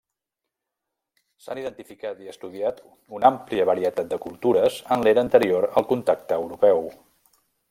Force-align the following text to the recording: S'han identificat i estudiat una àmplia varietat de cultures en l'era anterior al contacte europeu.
S'han 1.43 1.59
identificat 1.63 2.23
i 2.27 2.31
estudiat 2.33 2.81
una 3.19 3.29
àmplia 3.31 3.69
varietat 3.73 4.11
de 4.15 4.19
cultures 4.27 4.81
en 4.97 5.05
l'era 5.09 5.25
anterior 5.29 5.69
al 5.83 5.91
contacte 5.93 6.43
europeu. 6.45 6.87